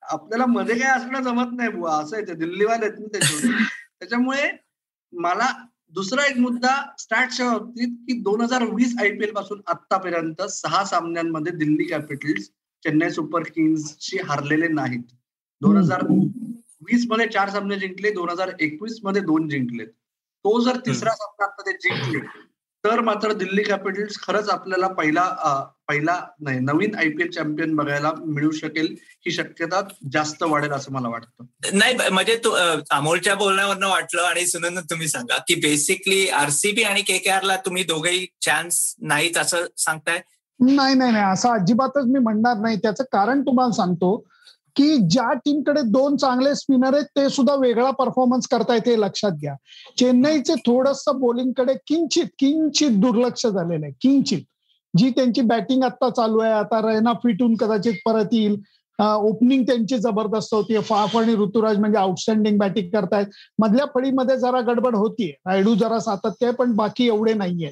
आपल्याला 0.03 0.47
मध्ये 0.47 0.79
काय 0.79 0.91
असणं 0.91 1.23
जमत 1.23 1.53
नाही 1.53 1.71
बुवा 1.71 1.97
असं 2.03 2.17
येतं 2.17 2.39
दिल्लीवाले 2.39 2.89
त्याच्यामुळे 2.89 4.51
मला 5.13 5.49
दुसरा 5.95 6.25
एक 6.27 6.37
मुद्दा 6.39 6.75
स्टार्टच्या 6.99 7.51
बाबतीत 7.51 7.97
की 8.07 8.21
दोन 8.23 8.41
हजार 8.41 8.63
वीस 8.73 8.95
आयपीएलपासून 9.01 9.61
आतापर्यंत 9.67 10.43
सहा 10.51 10.85
सामन्यांमध्ये 10.85 11.53
दिल्ली 11.53 11.85
कॅपिटल्स 11.85 12.49
चेन्नई 12.83 13.11
सुपर 13.11 13.43
किंग्सशी 13.55 14.19
हारलेले 14.19 14.69
नाहीत. 14.69 15.03
दोन 15.63 15.77
हजार 15.77 16.05
वीसमध्ये 16.09 17.27
चार 17.29 17.51
सामने 17.51 17.79
जिंकले 17.79 18.11
दोन 18.11 18.29
हजार 18.31 18.51
एकवीसमध्ये 18.61 19.23
दोन 19.23 19.49
जिंकलेत. 19.49 19.89
तो 20.45 20.61
जर 20.65 20.77
तिसरा 20.81 21.13
सामना 21.15 21.47
ते 21.61 21.73
जिंकले 21.79 22.21
तर 22.85 23.01
मात्र 23.01 23.33
दिल्ली 23.33 23.63
कॅपिटल्स 23.63 24.17
खरंच 24.23 24.49
आपल्याला 24.49 24.87
पहिला 24.89 25.23
पहिला 25.89 26.15
नाही 26.41 26.59
नवीन 26.61 26.95
आयपीएल 26.99 27.31
चॅम्पियन 27.31 27.75
बघायला 27.77 28.13
मिळू 28.27 28.51
शकेल 28.51 28.87
ही 29.27 29.31
शक्यता 29.33 29.81
जास्त 30.13 30.43
वाढेल 30.43 30.73
असं 30.73 30.93
मला 30.93 31.09
वाटतं. 31.09 31.45
नाही 31.73 31.95
म्हणजे 32.13 32.37
तू 32.45 32.51
अमोलच्या 32.91 33.35
बोलण्यावरनं 33.35 33.89
वाटलं 33.89 34.23
आणि 34.23 34.47
सुनंद 34.47 34.79
तुम्ही 34.91 35.09
सांगा 35.09 35.39
की 35.49 35.55
बेसिकली 35.61 36.29
आरसीबी 36.39 36.83
आणि 36.83 37.03
के 37.03 37.19
के 37.19 37.39
ला 37.43 37.57
तुम्ही 37.57 37.85
दोघेही 37.85 38.27
चान्स 38.43 38.83
नाहीत 39.03 39.37
असं 39.37 39.67
सांगताय? 39.79 40.21
नाही 40.61 40.95
नाही 40.95 41.13
नाही 41.13 41.25
असं 41.25 41.49
अजिबातच 41.51 42.07
मी 42.07 42.19
म्हणणार 42.19 42.57
नाही. 42.57 42.77
त्याचं 42.77 43.05
कारण 43.13 43.43
तुम्हाला 43.43 43.73
सांगतो 43.73 44.17
की 44.77 44.97
ज्या 45.09 45.33
टीमकडे 45.35 45.81
दोन 45.83 46.17
चांगले 46.17 46.55
स्पिनर 46.55 46.95
आहेत 46.95 47.07
ते 47.17 47.29
सुद्धा 47.29 47.55
वेगळा 47.55 47.91
परफॉर्मन्स 47.91 48.47
करतायत 48.49 48.89
हे 48.89 48.99
लक्षात 49.01 49.33
घ्या. 49.33 49.55
चेन्नईचे 49.99 50.55
थोडस 50.67 51.05
बॉलिंगकडे 51.09 51.75
किंचित 51.87 52.27
किंचित 52.39 52.91
दुर्लक्ष 53.01 53.47
झालेलं 53.47 53.87
आहे. 53.87 53.93
किंचित. 54.01 54.41
जी 54.97 55.11
त्यांची 55.11 55.41
बॅटिंग 55.41 55.83
आता 55.85 56.09
चालू 56.11 56.39
आहे 56.39 56.53
आता 56.53 56.81
रैना 56.91 57.13
फिटून 57.23 57.55
कदाचित 57.57 57.95
परत 58.07 58.33
येईल. 58.33 58.57
ओपनिंग 58.99 59.63
त्यांची 59.63 59.99
जबरदस्त 59.99 60.55
होती. 60.55 60.79
फाफ 60.79 61.17
आणि 61.17 61.35
ऋतुराज 61.35 61.79
म्हणजे 61.79 61.99
आउटस्टँडिंग 61.99 62.59
बॅटिंग 62.59 62.89
करतायत. 62.91 63.27
मधल्या 63.59 63.87
फळीमध्ये 63.95 64.37
जरा 64.37 64.61
गडबड 64.61 64.97
होतीये. 64.97 65.33
रायडू 65.47 65.75
जरा 65.75 65.99
सातत्य 65.99 66.47
आहे 66.47 66.55
पण 66.55 66.73
बाकी 66.77 67.07
एवढे 67.07 67.35
नाहीये 67.35 67.71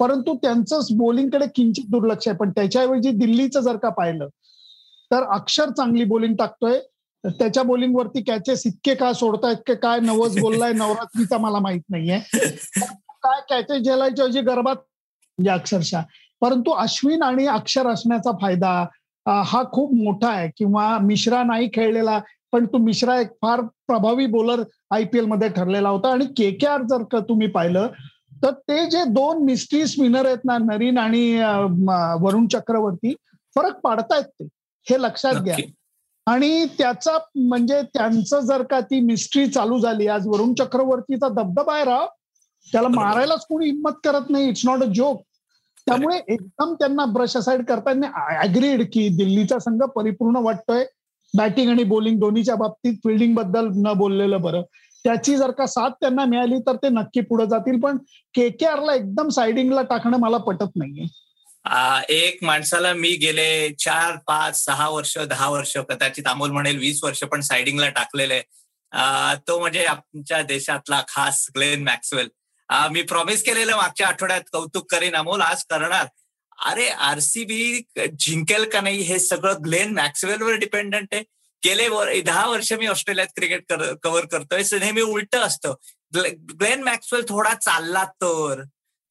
परंतु 0.00 0.34
त्यांचं 0.36 0.80
बॉलिंगकडे 0.96 1.46
किंचित 1.54 1.84
दुर्लक्ष 1.90 2.28
आहे. 2.28 2.36
पण 2.36 2.50
त्याच्याऐवजी 2.50 3.10
दिल्लीचं 3.10 3.60
जर 3.60 3.76
का 3.76 3.88
पाहिलं 3.88 4.26
तर 5.10 5.24
अक्षर 5.34 5.70
चांगली 5.70 6.04
बॉलिंग 6.04 6.34
टाकतोय. 6.36 6.78
त्याच्या 7.24 7.62
बॉलिंगवरती 7.62 8.22
कॅचेस 8.22 8.62
इतके 8.66 8.94
का 8.94 9.12
सोडतायत 9.12 9.70
काय 9.82 10.00
नवस 10.00 10.36
बोललाय 10.40 10.72
नवरात्रीचा 10.72 11.38
मला 11.38 11.58
माहीत 11.58 11.80
नाहीये. 11.90 12.18
काय 13.22 13.40
कॅचेस 13.50 13.82
झेलायच्या 13.82 14.24
ऐवजी 14.24 14.40
गर्भात 14.40 14.76
म्हणजे 14.76 15.50
अक्षरशः. 15.50 16.00
परंतु 16.40 16.70
अश्विन 16.70 17.22
आणि 17.22 17.46
अक्षर 17.46 17.86
असण्याचा 17.88 18.30
फायदा 18.40 18.70
हा 19.26 19.62
खूप 19.72 19.92
मोठा 19.94 20.28
आहे. 20.28 20.48
किंवा 20.56 20.98
मिश्रा 21.02 21.42
नाही 21.42 21.68
खेळलेला 21.74 22.20
पण 22.52 22.66
तो 22.66 22.78
मिश्रा 22.78 23.18
एक 23.20 23.30
फार 23.42 23.60
प्रभावी 23.86 24.26
बॉलर 24.26 24.62
आयपीएलमध्ये 24.90 25.48
ठरलेला 25.56 25.88
होता. 25.88 26.12
आणि 26.12 26.26
के 26.36 26.50
के 26.50 26.66
आर 26.66 26.82
जर 26.90 27.02
का 27.12 27.20
तुम्ही 27.28 27.46
पाहिलं 27.50 27.88
तर 28.42 28.50
ते 28.68 28.84
जे 28.90 29.02
दोन 29.12 29.42
मिस्ट्री 29.44 29.86
स्पिनर 29.86 30.26
आहेत 30.26 30.44
ना 30.44 30.56
नरीन 30.58 30.98
आणि 30.98 31.22
वरुण 32.22 32.46
चक्रवर्ती 32.52 33.14
फरक 33.56 33.80
पाडतायत 33.84 34.24
ते. 34.24 34.46
हे 34.90 35.02
लक्षात 35.02 35.34
घ्या. 35.34 35.56
आणि 36.26 36.66
त्याचा 36.78 37.18
म्हणजे 37.34 37.82
त्यांचं 37.82 38.40
जर 38.40 38.62
का 38.62 38.80
ती 38.80 39.00
मिस्ट्री 39.00 39.46
चालू 39.46 39.78
झाली 39.78 40.06
आज 40.06 40.26
वरुण 40.26 40.54
चक्रवर्तीचा 40.54 41.28
धबधबा 41.28 41.74
आहे 41.74 41.84
राव 41.84 42.06
त्याला 42.72 42.88
मारायलाच 42.88 43.46
कोणी 43.46 43.66
हिंमत 43.66 43.92
करत 44.04 44.30
नाही 44.30 44.48
इट्स 44.48 44.66
नॉट 44.66 44.82
अ 44.82 44.86
जोक 44.86 45.20
त्यामुळे 45.86 46.20
एकदम 46.28 46.74
त्यांना 46.74 47.04
ब्रश 47.04 47.36
असाइड 47.36 47.64
करताना 47.64 48.38
अग्रीड 48.40 48.82
की 48.92 49.08
दिल्लीचा 49.08 49.58
संघ 49.58 49.82
परिपूर्ण 49.82 50.36
वाटतोय. 50.36 50.84
बॅटिंग 51.34 51.70
आणि 51.70 51.84
बॉलिंग 51.84 52.18
दोन्हीच्या 52.20 52.54
बाबतीत 52.54 52.94
फिल्डिंगबद्दल 53.04 53.68
न 53.76 53.92
बोललेलं 53.92 54.40
बरं. 54.40 54.62
त्याची 55.04 55.36
जर 55.36 55.50
का 55.50 55.66
साथ 55.66 55.90
त्यांना 55.90 56.24
मिळाली 56.24 56.58
तर 56.58 56.76
ते 56.76 56.88
नक्की 56.88 57.20
पुढे 57.20 57.46
जातील. 57.46 57.80
पण 57.80 57.96
के 58.34 58.48
के 58.50 58.66
आरला 58.66 58.94
एकदम 58.94 59.28
सायडिंगला 59.28 59.82
टाकणं 59.82 60.18
मला 60.18 60.36
पटत 60.36 60.76
नाहीये. 60.76 61.06
एक 62.08 62.38
माणसाला 62.42 62.92
मी 62.94 63.10
गेले 63.22 63.68
चार 63.78 64.16
पाच 64.26 64.64
सहा 64.64 64.88
वर्ष 64.88 65.16
दहा 65.18 65.48
वर्ष 65.50 65.76
कदाचित 65.88 66.26
अमोल 66.26 66.50
म्हणेल 66.50 66.78
वीस 66.78 67.02
वर्ष 67.04 67.22
पण 67.32 67.40
सायडिंगला 67.40 67.88
टाकलेले 67.88 68.40
तो 69.48 69.58
म्हणजे 69.60 69.84
आमच्या 69.84 70.42
देशातला 70.42 71.02
खास 71.08 71.46
ग्लेन 71.56 71.82
मॅक्सवेल. 71.84 72.28
मी 72.92 73.02
प्रॉमिस 73.02 73.42
केलेलं 73.44 73.76
मागच्या 73.76 74.08
आठवड्यात 74.08 74.48
कौतुक 74.52 74.90
करीन 74.90 75.16
अमोल 75.16 75.40
आज 75.42 75.64
करणार. 75.70 76.06
अरे 76.66 76.88
आरसीबी 76.88 77.80
जिंकेल 78.20 78.68
का 78.68 78.80
नाही 78.80 79.00
हे 79.02 79.18
सगळं 79.18 79.62
ग्लेन 79.64 79.92
मॅक्सवेलवर 79.94 80.54
डिपेंडंट 80.54 81.08
आहे. 81.12 81.22
गेले 81.64 82.20
दहा 82.20 82.46
वर्ष 82.46 82.72
मी 82.72 82.86
ऑस्ट्रेलियात 82.86 83.28
क्रिकेट 83.36 83.72
कव्हर 84.02 84.26
करतोय. 84.32 84.62
नेहमी 84.78 85.00
उलट 85.00 85.36
असतं. 85.36 85.74
ग्लेन 86.14 86.82
मॅक्सवेल 86.82 87.24
थोडा 87.28 87.54
चालला 87.54 88.04
तर. 88.22 88.62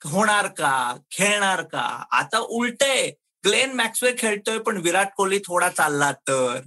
होणार 0.03 0.47
का? 0.47 0.97
खेळणार 1.11 1.61
का? 1.61 2.03
आता 2.11 2.37
उलट 2.39 2.83
आहे. 2.83 3.07
ग्लेन 3.45 3.73
मॅक्सवेल 3.73 4.15
खेळतोय 4.17 4.57
पण 4.57 4.77
विराट 4.77 5.07
कोहली 5.17 5.39
थोडा 5.39 5.69
चालला 5.69 6.11
तर? 6.11 6.59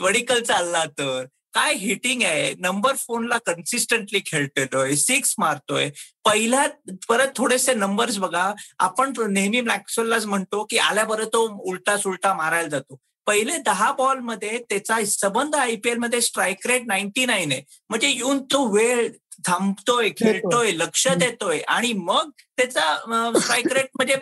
वडिकल 0.00 0.42
चालला 0.42 0.84
तर? 0.84 1.24
काय 1.54 1.74
हिटिंग 1.74 2.22
आहे? 2.22 2.54
नंबर 2.54 2.96
फोनला 2.96 3.38
कन्सिस्टंटली 3.38 4.20
खेळतोय. 4.26 4.94
सिक्स 4.94 5.34
मारतोय. 5.38 5.90
पहिल्या 6.24 6.66
परत 7.08 7.28
थोडेसे 7.36 7.74
नंबर्स 7.74 8.18
बघा. 8.18 8.52
आपण 8.78 9.12
नेहमी 9.30 9.60
मॅक्सवेललाच 9.60 10.26
म्हणतो 10.26 10.64
की 10.64 10.78
आल्या 10.78 11.04
तो 11.24 11.70
उलटा 11.70 11.96
सुलटा 11.96 12.34
मारायला 12.34 12.68
जातो. 12.68 12.96
पहिले 13.26 13.58
दहा 13.58 13.92
बॉलमध्ये 13.92 14.58
त्याचा 14.58 15.04
संबंध 15.04 15.54
आयपीएलमध्ये 15.54 16.20
स्ट्राईक 16.20 16.66
रेट 16.66 16.82
नाईन्टी 16.86 17.26
नाईन 17.26 17.52
आहे. 17.52 17.62
म्हणजे 17.88 18.08
येऊन 18.08 18.42
तो 18.42 18.74
वेळ 18.74 19.08
थांबतोय 19.46 20.08
खेळतोय 20.10 20.72
लक्ष 20.72 21.08
देतोय 21.08 21.58
आणि 21.58 21.92
मग 21.92 22.30
त्याचा 22.56 23.32
स्ट्राईक 23.40 23.72
रेट 23.72 23.88
म्हणजे 23.94 24.16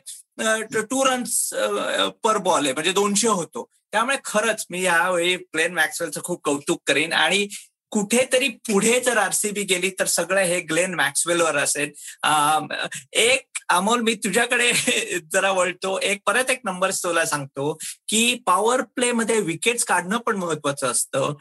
टू 0.81 1.05
रन्स 1.05 1.49
पर 2.25 2.37
बॉल 2.37 2.64
आहे. 2.64 2.73
म्हणजे 2.73 2.93
दोनशे 2.93 3.29
होतो. 3.29 3.69
त्यामुळे 3.93 4.17
खरंच 4.25 4.67
मी 4.71 4.83
यावेळी 4.83 5.37
प्लेन 5.37 5.75
मॅक्सवेलचं 5.75 6.21
खूप 6.25 6.43
कौतुक 6.45 6.83
करीन 6.87 7.12
आणि 7.12 7.47
कुठेतरी 7.90 8.49
पुढे 8.49 9.00
जर 9.00 9.16
आरसीबी 9.16 9.62
गेली 9.62 9.90
तर 9.90 10.04
सगळं 10.04 10.40
हे 10.40 10.61
ग्लेन 10.61 10.94
मॅक्सवेलवर 10.94 11.56
असेल. 11.56 11.90
एक 13.12 13.47
अमोल 13.68 14.00
मी 14.00 14.14
तुझ्याकडे 14.14 14.73
जरा 15.32 15.50
वळतो. 15.50 15.99
एक 16.02 16.20
परत 16.26 16.50
एक 16.50 16.61
नंबर 16.64 16.90
तुला 16.90 17.25
सांगतो 17.25 17.78
की 18.09 18.35
पॉवर 18.47 18.82
प्ले 18.82 19.12
मध्ये 19.12 19.40
विकेट्स 19.40 19.85
काढणं 19.85 20.18
पण 20.18 20.37
महत्वाचं 20.37 20.87
असतं. 20.87 21.35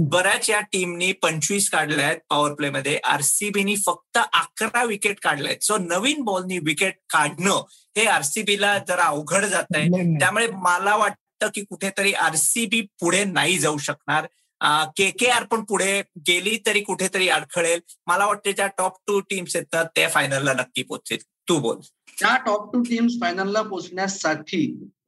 बऱ्याच 0.00 0.50
या 0.50 0.60
टीमनी 0.60 1.12
पंचवीस 1.12 1.70
काढल्या 1.70 2.06
आहेत 2.06 2.18
पॉवर 2.30 2.52
प्ले 2.52 2.70
मध्ये 2.70 2.98
आरसीबीनी 3.04 3.76
फक्त 3.76 4.18
अकरा 4.18 4.84
विकेट 4.84 5.20
काढल्या 5.20 5.48
आहेत 5.48 5.64
सो 5.64 5.76
नवीन 5.76 6.22
बॉलनी 6.22 6.58
विकेट 6.58 6.94
काढणं 7.10 7.62
हे 7.96 8.06
आरसीबीला 8.06 8.78
जरा 8.78 9.02
अवघड 9.02 9.44
जात 9.44 9.76
आहे 9.76 9.88
त्यामुळे 10.18 10.46
मला 10.52 10.96
वाटतं 10.96 11.48
की 11.54 11.64
कुठेतरी 11.64 12.12
आरसीबी 12.12 12.80
पुढे 12.80 13.24
नाही 13.24 13.58
जाऊ 13.58 13.78
शकणार. 13.78 14.26
के 14.60 15.10
के 15.10 15.26
आर 15.30 15.44
पण 15.50 15.62
पुढे 15.68 16.00
गेली 16.28 16.56
तरी 16.66 16.80
कुठेतरी 16.80 17.28
अडखळेल. 17.28 17.80
मला 18.06 18.26
वाटते 18.26 18.52
ज्या 18.52 18.66
टॉप 18.78 18.96
टू 19.06 19.18
टीम्स 19.30 19.56
येतात 19.56 19.86
त्या 19.96 20.08
फायनलला 20.08 20.52
नक्की 20.52 20.82
पोहोचतील 20.82 21.18
तू 21.48 21.58
बोल. 21.60 21.76
त्या 22.20 22.36
टॉप 22.46 22.72
टू 22.72 22.82
टीम्स 22.82 23.14
फायनलला 23.20 23.62
पोहोचण्यासाठी 23.62 24.62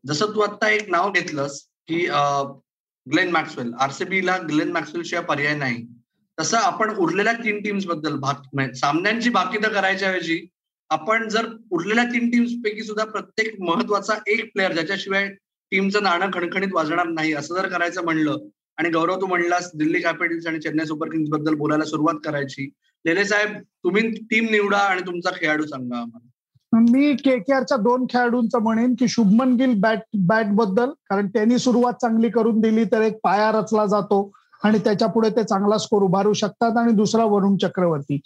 जसं 0.06 0.34
तू 0.34 0.40
आता 0.40 0.68
एक 0.70 0.90
नाव 0.90 1.10
घेतलंस 1.12 1.60
की 1.88 2.04
ग्लेन 3.06 3.30
मॅक्सवेल 3.32 3.72
आरसीबीला 3.80 4.36
ग्लेन 4.48 4.72
मॅक्सवेल 4.72 5.02
शिवाय 5.04 5.24
पर्याय 5.24 5.54
नाही. 5.56 5.86
तसं 6.38 6.56
आपण 6.56 6.94
उरलेल्या 6.96 7.32
तीन 7.34 7.62
टीम्सबद्दल 7.62 8.18
सामन्यांची 8.72 9.30
बाकी 9.30 9.58
तर 9.62 9.72
करायच्या 9.72 10.10
ऐवजी 10.10 10.40
आपण 10.90 11.28
जर 11.28 11.46
उरलेल्या 11.70 12.04
तीन 12.04 12.30
टीम्स 12.30 12.52
पैकी 12.64 12.82
सुद्धा 12.82 13.04
प्रत्येक 13.04 13.54
महत्त्वाचा 13.60 14.14
एक 14.26 14.52
प्लेअर 14.52 14.72
ज्याच्याशिवाय 14.72 15.28
टीमचं 15.72 16.02
नाणं 16.02 16.30
खणखणीत 16.34 16.72
वाजणार 16.72 17.06
नाही 17.06 17.32
असं 17.32 17.54
जर 17.54 17.68
करायचं 17.68 18.04
म्हणलं 18.04 18.36
आणि 18.78 18.90
गौरव 18.90 19.20
तू 19.20 19.26
म्हणलास 19.26 19.70
दिल्ली 19.74 20.00
कॅपिटल्स 20.00 20.46
आणि 20.46 20.58
चेन्नई 20.60 20.84
सुपर 20.84 21.08
किंग्सबद्दल 21.08 21.54
बोलायला 21.54 21.84
सुरुवात 21.84 22.14
करायची. 22.24 22.68
लेले 23.04 23.24
साहेब 23.24 23.56
तुम्ही 23.84 24.08
टीम 24.30 24.46
निवडा 24.50 24.78
आणि 24.78 25.00
तुमचा 25.00 25.30
खेळाडू 25.30 25.62
सांगा 25.62 25.96
आम्हाला. 25.96 26.26
मी 26.72 27.14
के 27.14 27.38
के 27.38 27.52
आरच्या 27.52 27.76
दोन 27.76 28.04
खेळाडूंचं 28.10 28.62
म्हणेन 28.62 28.94
की 28.98 29.08
शुभमन 29.08 29.54
गिल 29.56 29.74
बॅट 29.80 30.00
बॅटबद्दल 30.28 30.90
कारण 31.10 31.28
त्यांनी 31.28 31.58
सुरुवात 31.58 31.94
चांगली 32.00 32.28
करून 32.30 32.60
दिली 32.60 32.84
तर 32.84 33.02
एक 33.02 33.18
पाया 33.24 33.50
रचला 33.52 33.86
जातो 33.86 34.30
आणि 34.64 34.78
त्याच्या 34.78 35.08
पुढे 35.08 35.30
ते 35.30 35.42
चांगला 35.44 35.78
स्कोर 35.78 36.02
उभारू 36.02 36.32
शकतात 36.32 36.76
आणि 36.76 36.92
दुसरा 36.92 37.24
वरुण 37.24 37.56
चक्रवर्ती. 37.56 38.16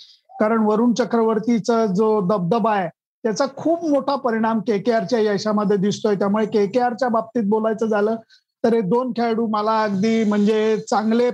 कारण 0.40 0.64
वरुण 0.66 0.92
चक्रवर्तीचा 0.92 1.84
जो 1.86 2.20
दबदबा 2.28 2.74
आहे 2.76 2.88
त्याचा 3.24 3.46
खूप 3.56 3.88
मोठा 3.88 4.14
परिणाम 4.16 4.60
के 4.60 4.78
के 4.78 4.92
आरच्या 4.92 5.18
यशामध्ये 5.32 5.76
दिसतोय. 5.76 6.14
त्यामुळे 6.14 6.46
के 6.46 6.66
के 6.66 6.80
आरच्या 6.80 7.08
बाबतीत 7.08 7.42
बोलायचं 7.46 7.86
झालं 7.86 8.16
तर 8.64 8.74
हे 8.74 8.80
दोन 8.80 9.10
खेळाडू 9.10 9.46
मला 9.46 9.82
अगदी 9.82 10.24
म्हणजे 10.24 10.76
चांगले 10.90 11.26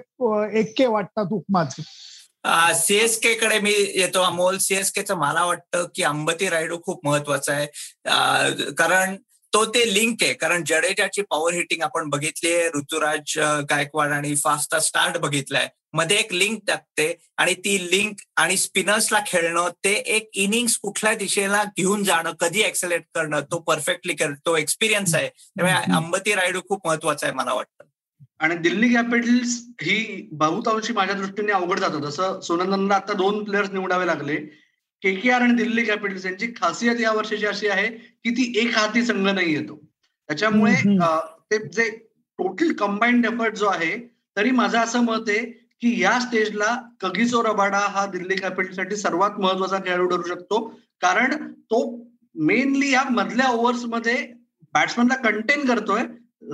एक्के 0.60 0.86
वाटतात 0.86 1.32
उपमाचे. 1.32 1.82
सीएसके 2.74 3.34
कडे 3.34 3.58
मी 3.58 3.72
येतो 3.94 4.22
अमोल. 4.22 4.58
सीएसकेचं 4.58 5.14
मला 5.14 5.44
वाटतं 5.44 5.86
की 5.94 6.02
अंबती 6.02 6.48
रायडू 6.48 6.78
खूप 6.84 7.06
महत्त्वाचा 7.06 7.52
आहे. 7.52 7.66
कारण 8.72 9.16
तो 9.54 9.64
ते 9.64 9.82
लिंक 9.94 10.22
आहे. 10.22 10.32
कारण 10.34 10.64
जडेजाची 10.66 11.22
पॉवर 11.22 11.54
हिटिंग 11.54 11.82
आपण 11.82 12.08
बघितली 12.10 12.52
आहे 12.52 12.68
ऋतुराज 12.74 13.38
गायकवाड 13.70 14.12
आणि 14.12 14.34
फास्टा 14.36 14.78
स्टार्ट 14.80 15.18
बघितलाय. 15.18 15.68
मध्ये 15.92 16.16
एक 16.16 16.32
लिंक 16.32 16.58
टाकते 16.68 17.14
आणि 17.38 17.54
ती 17.54 17.76
लिंक 17.90 18.16
आणि 18.36 18.56
स्पिनर्सला 18.56 19.20
खेळणं 19.26 19.68
ते 19.84 19.92
एक 20.16 20.28
इनिंग्स 20.34 20.76
कुठल्या 20.78 21.14
दिशेला 21.14 21.62
घेऊन 21.76 22.02
जाणं 22.04 22.32
कधी 22.40 22.60
एक्सेलेट 22.60 23.04
करणं 23.14 23.40
तो 23.40 23.58
परफेक्टली 23.58 24.14
तो 24.46 24.56
एक्सपिरियन्स 24.56 25.14
आहे. 25.14 25.28
त्यामुळे 25.28 25.74
अंबती 25.96 26.34
रायडू 26.34 26.60
खूप 26.68 26.86
महत्त्वाचा 26.86 27.26
आहे 27.26 27.36
मला 27.36 27.54
वाटतं. 27.54 27.84
आणि 28.38 28.56
दिल्ली 28.56 28.88
कॅपिटल्स 28.94 29.58
ही 29.82 30.28
बहुतांशी 30.32 30.92
माझ्या 30.92 31.14
दृष्टीने 31.16 31.52
अवघड 31.52 31.78
जातं. 31.78 32.00
जसं 32.00 32.40
सोनंदनला 32.40 32.94
आता 32.94 33.12
दोन 33.12 33.44
प्लेयर्स 33.44 33.70
निवडावे 33.70 34.06
लागले. 34.06 34.36
के 35.02 35.14
के 35.14 35.30
आर 35.30 35.42
आणि 35.42 35.54
दिल्ली 35.54 35.84
कॅपिटल्स 35.84 36.24
यांची 36.26 36.46
खासियत 36.56 37.00
या 37.00 37.12
वर्षाची 37.12 37.46
अशी 37.46 37.68
आहे 37.68 37.88
की 37.88 38.30
ती 38.30 38.52
एक 38.60 38.76
हाती 38.76 39.02
संघ 39.02 39.28
नाही 39.28 39.52
येतो. 39.54 39.76
त्याच्यामुळे 40.28 40.74
ते 41.50 41.58
जे 41.68 41.88
टोटल 42.38 42.72
कंबाईंड 42.78 43.26
एफर्ट 43.26 43.54
जो 43.56 43.66
आहे 43.66 43.96
तरी 44.36 44.50
माझं 44.50 44.78
असं 44.78 45.04
मत 45.04 45.28
आहे 45.28 45.38
की 45.82 45.94
या 46.02 46.18
स्टेजला 46.20 46.76
कगिसो 47.00 47.42
रबाडा 47.42 47.78
हा 47.90 48.04
दिल्ली 48.12 48.36
कॅपिटलसाठी 48.36 48.96
सर्वात 48.96 49.38
महत्त्वाचा 49.40 49.78
खेळाडू 49.78 50.06
ठरू 50.08 50.22
शकतो. 50.28 50.66
कारण 51.02 51.34
तो 51.52 51.80
मेनली 52.34 52.92
या 52.92 53.02
मधल्या 53.10 53.48
ओव्हर्समध्ये 53.48 54.16
बॅट्समॅनला 54.74 55.14
कंटेन 55.22 55.66
करतोय 55.66 56.02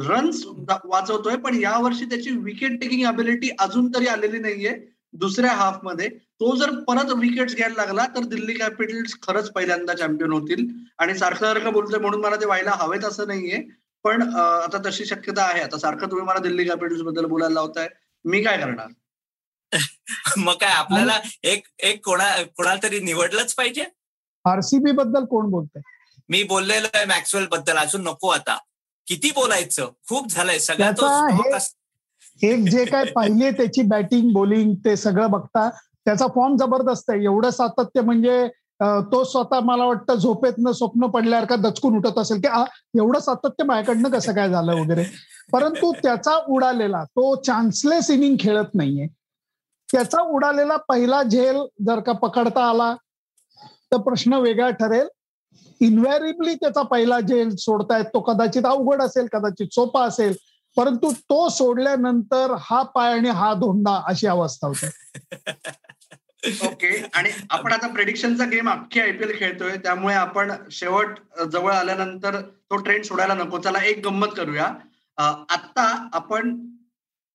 रन्स 0.07 0.45
वाचवतोय 0.85 1.37
पण 1.37 1.55
यावर्षी 1.55 2.05
त्याची 2.05 2.31
विकेट 2.43 2.81
टेकिंग 2.81 3.07
अबिलिटी 3.07 3.51
अजून 3.59 3.89
तरी 3.95 4.07
आलेली 4.07 4.39
नाहीये. 4.39 4.71
दुसऱ्या 5.15 5.53
हाफमध्ये 5.53 6.09
तो 6.09 6.57
जर 6.57 6.71
परत 6.71 7.13
विकेट्स 7.13 7.55
घ्यायला 7.57 7.75
लागला 7.75 8.07
तर 8.07 8.25
दिल्ली 8.25 8.55
कॅपिटल्स 8.55 9.15
खरंच 9.23 9.51
पहिल्यांदा 9.51 9.95
चॅम्पियन 9.95 10.33
होतील. 10.33 10.67
आणि 10.99 11.19
सारखं 11.19 11.47
सारखं 11.47 11.73
बोलतोय 11.73 11.99
म्हणून 11.99 12.21
मला 12.21 12.37
ते 12.37 12.47
व्हायला 12.47 12.71
हवेत 12.71 13.05
असं 13.05 13.27
नाहीये. 13.27 13.63
पण 14.05 14.23
आता 14.37 14.91
तशी 14.91 15.05
शक्यता 15.05 15.45
आहे. 15.45 15.61
आता 15.61 15.79
सारखं 15.79 16.07
तुम्ही 16.07 16.27
मला 16.27 16.39
दिल्ली 16.39 16.65
कॅपिटल्सबद्दल 16.65 17.25
बोलायला 17.25 17.55
लावताय. 17.55 17.89
मी 18.25 18.43
काय 18.43 18.57
करणार? 18.59 18.87
मग 20.37 20.53
काय 20.53 20.73
आपल्याला 20.73 21.21
एक 21.43 21.67
एक 21.79 22.05
कोणा 22.05 22.43
कोणाला 22.43 22.81
तरी 22.83 23.01
निवडलंच 23.01 23.55
पाहिजे? 23.55 23.85
आरसीबी 24.45 24.91
बद्दल 24.91 25.25
कोण 25.25 25.51
बोलतंय? 25.51 25.83
मी 26.29 26.43
बोललेलो 26.43 26.87
आहे 26.95 27.05
मॅक्सवेल 27.05 27.47
बद्दल. 27.47 27.77
अजून 27.77 28.03
नको 28.03 28.29
आता. 28.29 28.59
किती 29.07 29.31
बोलायचं? 29.31 29.91
खूप 30.09 30.31
झालंय. 30.31 30.59
सगळ्यात 30.59 31.03
एक 32.41 32.69
जे 32.71 32.85
काय 32.85 33.05
पाहिले 33.15 33.51
त्याची 33.51 33.83
बॅटिंग 33.89 34.33
बॉलिंग 34.33 34.75
ते 34.85 34.97
सगळं 34.97 35.31
बघता 35.31 35.69
त्याचा 36.05 36.27
फॉर्म 36.35 36.57
जबरदस्त 36.57 37.11
आहे. 37.11 37.25
एवढं 37.25 37.51
सातत्य 37.51 38.01
म्हणजे 38.01 38.47
तो 39.13 39.23
स्वतः 39.25 39.61
मला 39.65 39.85
वाटतं 39.85 40.15
झोपेतनं 40.15 40.73
स्वप्न 40.73 41.07
पडल्यासारखा 41.11 41.57
दचकून 41.69 41.97
उठत 41.97 42.19
असेल 42.19 42.41
की 42.41 42.49
एवढं 42.99 43.19
सातत्य 43.21 43.65
माझ्याकडनं 43.65 44.09
कसं 44.11 44.35
काय 44.35 44.49
झालं 44.51 44.81
वगैरे? 44.81 45.05
परंतु 45.53 45.93
त्याचा 46.03 46.37
उडालेला 46.55 47.03
तो 47.05 47.35
चान्सलेस 47.47 48.11
इनिंग 48.11 48.37
खेळत 48.41 48.75
नाहीये. 48.75 49.07
त्याचा 49.89 50.23
उडालेला 50.35 50.77
पहिला 50.89 51.23
झेल 51.23 51.57
जर 51.87 52.01
का 52.01 52.13
पकडता 52.13 52.65
आला 52.69 52.95
तर 53.93 53.97
प्रश्न 54.03 54.35
वेगळा 54.35 54.71
ठरेल. 54.71 55.07
इन्व्हॅरिबली 55.81 56.55
त्याचा 56.55 56.83
पहिला 56.83 57.21
झेल 57.21 57.55
सोडतायत 57.59 58.05
तो 58.15 58.21
कदाचित 58.21 58.67
अवघड 58.67 59.03
असेल 59.03 59.27
कदाचित 59.33 59.75
सोपा 59.75 60.05
असेल. 60.05 60.35
परंतु 60.77 61.13
तो 61.13 61.49
सोडल्यानंतर 61.49 62.55
हा 62.61 62.83
पाय 62.83 63.13
आणि 63.13 63.29
हा 63.29 63.55
धोंडा 63.55 64.03
अशी 64.07 64.27
अवस्था 64.27 64.67
होते. 64.67 64.87
ओके 66.67 67.03
आणि 67.15 67.31
आपण 67.51 67.73
आता 67.73 67.87
प्रेडिक्शनचा 67.87 68.45
गेम 68.45 68.71
अख्खी 68.71 69.01
आयपीएल 69.01 69.39
खेळतोय 69.39 69.77
त्यामुळे 69.77 70.15
आपण 70.15 70.53
शेवट 70.71 71.19
जवळ 71.53 71.73
आल्यानंतर 71.73 72.41
तो 72.41 72.77
ट्रेंड 72.77 73.05
सोडायला 73.05 73.35
नको. 73.35 73.59
चला 73.59 73.85
एक 73.85 74.07
गंमत 74.07 74.29
करूया. 74.37 74.67
आता 75.49 76.09
आपण 76.13 76.67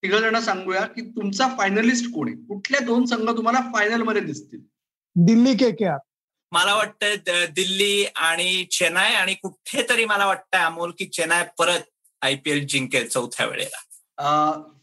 तिघ 0.04 0.16
जण 0.16 0.40
सांगूया 0.40 0.82
की 0.82 1.02
तुमचा 1.02 1.48
फायनलिस्ट 1.58 2.06
कोण 2.06 2.28
आहे? 2.28 2.38
कुठल्या 2.38 2.80
दोन 2.80 3.06
संघ 3.06 3.30
तुम्हाला 3.30 3.60
फायनलमध्ये 3.74 4.22
दिसतील? 4.22 4.60
Delhi 5.16 5.56
K 5.56 5.72
K 5.72 5.86
R. 5.86 5.98
मला 6.52 6.76
वाटतं 6.76 7.16
दिल्ली 7.50 8.06
आणि 8.16 8.66
चेन्नई 8.72 9.14
आणि 9.14 9.34
कुठेतरी 9.34 10.06
मला 10.06 10.26
वाटतं 10.26 10.58
अमोल 10.58 10.92
की 10.98 11.06
चेन्नई 11.06 11.44
परत 11.58 11.80
आयपीएल 12.22 12.68
जिंकेल 12.68 13.08
चौथ्या 13.08 13.46
वेळेला. 13.46 13.86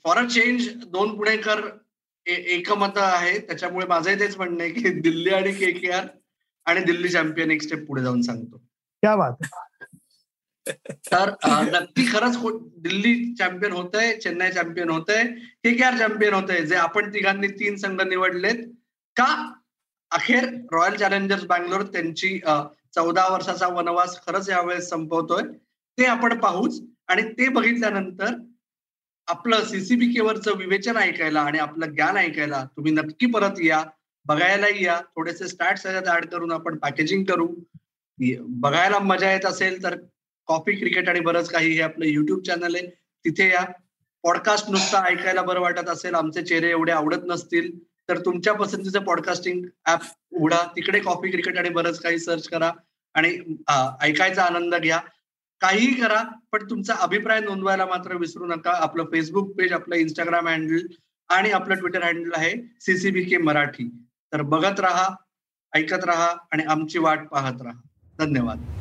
फॉर 0.04 0.16
अ 0.16 0.28
चेंज 0.28 0.68
दोन 0.86 1.16
पुणेकर 1.16 1.60
एकमत 2.26 2.92
आहे. 2.96 3.38
त्याच्यामुळे 3.38 3.86
माझंही 3.86 4.20
तेच 4.20 4.36
म्हणणं 4.36 4.62
आहे 4.62 4.72
की 4.72 5.00
दिल्ली 5.00 5.30
आणि 5.30 5.52
के 5.52 5.72
के 5.72 5.90
आर 5.90 6.06
आणि 6.64 6.80
दिल्ली 6.80 7.08
चॅम्पियन 7.08 7.50
एक 7.50 7.62
स्टेप 7.62 7.86
पुढे 7.86 8.02
जाऊन 8.02 8.22
सांगतो. 8.22 8.56
क्या 9.00 9.16
बात. 9.16 9.32
तर 10.90 11.30
नक्की 11.46 12.12
खरंच 12.12 12.42
को- 12.42 12.60
दिल्ली 12.76 13.34
चॅम्पियन 13.34 13.72
होत 13.72 13.90
आहे 13.94 14.16
चेन्नई 14.16 14.50
चॅम्पियन 14.50 14.90
होत 14.90 15.04
आहे 15.08 15.24
के 15.28 15.74
के 15.74 15.84
आर 15.84 15.98
चॅम्पियन 15.98 16.34
होत 16.34 16.50
आहे 16.50 16.66
जे 16.66 16.74
आपण 16.74 17.14
तिघांनी 17.14 17.48
तीन 17.48 17.76
संघ 17.76 18.02
निवडलेत 18.02 18.66
का 19.16 19.52
अखेर 20.10 20.44
रॉयल 20.72 20.96
चॅलेंजर्स 20.96 21.44
बँगलोर 21.44 21.82
त्यांची 21.82 22.40
चौदा 22.94 23.28
वर्षाचा 23.28 23.68
वनवास 23.68 24.26
खरंच 24.26 24.50
यावेळेस 24.50 24.88
संपवतोय 24.88 25.42
ते 25.98 26.04
आपण 26.04 26.38
पाहूच. 26.38 26.80
आणि 27.08 27.22
ते 27.32 27.48
बघितल्यानंतर 27.48 28.34
आपलं 29.28 29.64
सीसीबी 29.64 30.20
वरचं 30.20 30.56
विवेचन 30.56 30.96
ऐकायला 30.96 31.40
आणि 31.40 31.58
आपलं 31.58 31.86
ज्ञान 31.86 32.16
ऐकायला 32.16 32.64
तुम्ही 32.76 32.92
नक्की 32.92 33.26
परत 33.26 33.60
या 33.64 33.82
बघायलाही 34.26 34.84
या. 34.84 35.00
थोडेसे 35.16 35.48
स्टार्ट 35.48 35.82
त्याच्यात 35.82 36.16
ऍड 36.16 36.26
करून 36.26 36.52
आपण 36.52 36.76
पॅकेजिंग 36.76 37.24
करू. 37.24 37.48
बघायला 38.40 38.98
मजा 38.98 39.32
येत 39.32 39.46
असेल 39.46 39.82
तर 39.82 39.96
कॉफी 40.46 40.76
क्रिकेट 40.76 41.08
आणि 41.08 41.20
बरंच 41.20 41.48
काही 41.50 41.70
हे 41.72 41.80
आपलं 41.80 42.04
युट्यूब 42.04 42.42
चॅनल 42.42 42.74
आहे. 42.74 42.86
तिथे 43.24 43.48
या. 43.48 43.64
पॉडकास्ट 44.22 44.70
नुसता 44.70 45.02
ऐकायला 45.08 45.42
बरं 45.42 45.60
वाटत 45.60 45.88
असेल 45.88 46.14
आमचे 46.14 46.42
चेहरे 46.42 46.70
एवढे 46.70 46.92
आवडत 46.92 47.26
नसतील 47.26 47.70
तर 48.08 48.18
तुमच्या 48.18 48.52
पसंतीचं 48.52 49.02
पॉडकास्टिंग 49.04 49.66
ऍप 49.86 50.00
उघडा. 50.32 50.58
तिकडे 50.76 51.00
कॉफी 51.00 51.30
क्रिकेट 51.30 51.58
आणि 51.58 51.68
बरंच 51.68 52.00
काही 52.00 52.18
सर्च 52.18 52.48
करा 52.48 52.72
आणि 53.14 53.38
ऐकायचा 54.00 54.44
आनंद 54.44 54.74
घ्या. 54.74 55.00
काहीही 55.60 55.94
करा 55.94 56.22
पण 56.52 56.70
तुमचा 56.70 56.94
अभिप्राय 56.94 57.40
नोंदवायला 57.40 57.86
मात्र 57.86 58.16
विसरू 58.16 58.46
नका. 58.46 58.70
आपलं 58.70 59.04
फेसबुक 59.04 59.56
पेज 59.58 59.72
आपलं 59.72 59.94
इंस्टाग्राम 59.94 60.48
हँडल 60.48 60.86
आणि 61.28 61.50
आपलं 61.50 61.74
ट्विटर 61.74 62.02
हँडल 62.02 62.32
आहे 62.36 62.54
सीसीबी 62.80 63.24
के 63.24 63.36
मराठी. 63.36 63.90
तर 64.32 64.42
बघत 64.42 64.80
राहा 64.80 65.08
ऐकत 65.74 66.04
राहा 66.04 66.34
आणि 66.52 66.62
आमची 66.62 66.98
वाट 66.98 67.28
पाहत 67.28 67.62
राहा. 67.62 67.80
धन्यवाद. 68.18 68.75